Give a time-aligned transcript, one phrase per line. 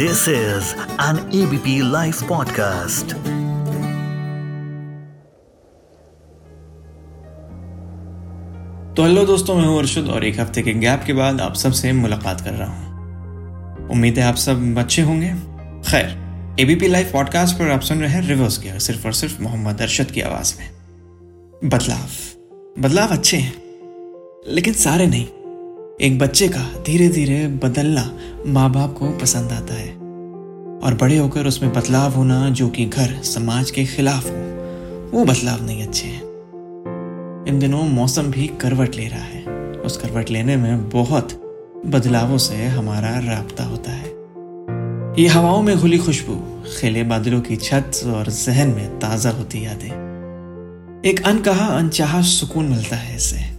[0.00, 0.64] This is
[1.00, 3.12] an ABP Life podcast.
[8.96, 11.92] तो hello दोस्तों, मैं हूँ अर्शद और एक हफ़्ते के गैप के बाद आप सबसे
[11.92, 12.88] मुलाकात कर रहा हूँ।
[13.88, 15.28] उम्मीद है आप सब अच्छे होंगे।
[15.90, 16.06] खैर
[16.60, 20.10] एबीपी लाइव पॉडकास्ट पर आप सुन रहे हैं रिवर्स गियर सिर्फ़ और सिर्फ़ मोहम्मद अरशद
[20.10, 20.70] की आवाज़ में।
[21.64, 22.08] बदलाव।
[22.82, 23.62] बदलाव अच्छे हैं,
[24.48, 25.26] लेकिन सारे नहीं।
[26.00, 29.90] एक बच्चे का धीरे धीरे बदलना माँ बाप को पसंद आता है।
[30.80, 34.36] और बड़े होकर उसमें बदलाव होना, जो कि घर, समाज के खिलाफ हो,
[35.16, 36.22] वो बदलाव नहीं अच्छे हैं।
[37.48, 41.32] इन दिनों मौसम भी करवट ले रहा है। उस करवट लेने में बहुत
[41.86, 44.08] बदलावों से हमारा राबता होता है।
[45.22, 49.90] ये हवाओं में घुली खुशबू, खेले बादलों की छत और जहन में ताज़ा होती यादें।
[51.04, 53.49] एक अनकहा, अनचाहा सुकून मिलता है इससे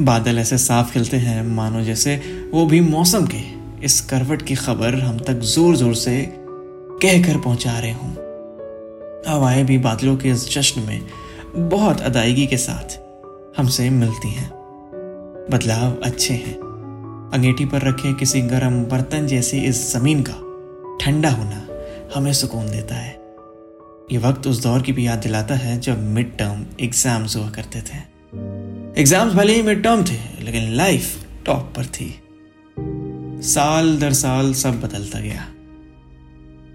[0.00, 2.14] बादल ऐसे साफ़ खिलते हैं, मानो जैसे
[2.52, 3.40] वो भी मौसम के।
[3.84, 6.22] इस करवट की खबर हम तक ज़ोर ज़ोर से
[7.02, 8.10] कहकर पहुँचा रहे हूँ।
[9.28, 11.00] हवाएँ भी बादलों के इस जश्न में
[11.70, 12.98] बहुत अदायगी के साथ
[13.58, 14.48] हमसे मिलती हैं।
[15.50, 16.54] बदलाव अच्छे हैं।
[17.34, 20.34] अंगेठी पर रखे किसी गर्म बर्तन जैसी इस ज़मीन का
[21.00, 21.66] ठंडा होना
[22.14, 23.16] हमें सुकून देता है।
[24.12, 27.80] ये वक्त उस दौर की भी याद दिलाता है जब मिड टर्म एग्ज़ाम्स हुआ करते
[27.80, 28.17] थे।
[28.98, 32.06] एग्ज़ाम्स भले ही मिड टर्म थे, लेकिन लाइफ टॉप पर थी।
[33.42, 35.44] साल दर साल सब बदलता गया।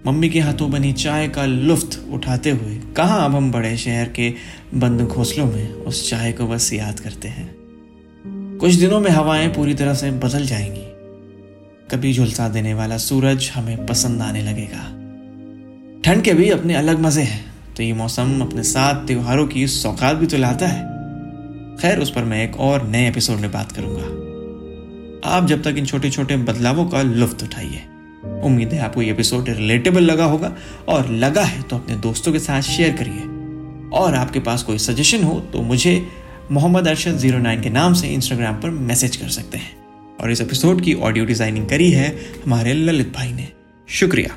[0.06, 4.32] मम्मी के हाथों बनी चाय का लुफ्त उठाते हुए, कहा अब हम बड़े शहर के
[4.74, 7.48] बंद घोंसलों में उस चाय को बस याद करते हैं।
[8.60, 10.86] कुछ दिनों में हवाएँ पूरी तरह से बदल जाएँगी।
[11.90, 14.82] कभी झुलसा देने वाला सूरज हमें पसंद आने लगेगा।
[16.04, 17.44] ठंड के भी अपने अलग मज़े हैं
[17.76, 20.93] तो ये मौसम अपने साथ त्योहारों की सौगात भी तो लाता है।
[21.74, 25.86] खैर, उस पर मैं एक और नए एपिसोड में बात करूँगा। आप जब तक इन
[25.86, 27.82] छोटे छोटे बदलावों का लुफ्त उठाइए,
[28.44, 30.52] उम्मीद है आपको ये एपिसोड रिलेटेबल लगा होगा
[30.88, 33.32] और लगा है तो अपने दोस्तों के साथ शेयर करिए।
[33.92, 36.00] और आपके पास कोई सजेशन हो तो मुझे
[36.52, 40.40] मोहम्मद अरशद ज़ीरो नाइन के नाम से इंस्टाग्राम पर मैसेज कर सकते हैं। और इस
[40.40, 42.08] एपिसोड की ऑडियो डिज़ाइनिंग करी है
[42.44, 43.48] हमारे ललित भाई ने।
[43.88, 44.36] शुक्रिया।